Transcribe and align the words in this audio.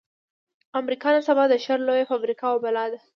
امريکا 0.79 1.09
نن 1.15 1.21
سبا 1.29 1.43
د 1.49 1.53
شر 1.65 1.79
لويه 1.87 2.09
فابريکه 2.11 2.45
او 2.51 2.55
بلا 2.63 2.85
ده. 2.91 2.99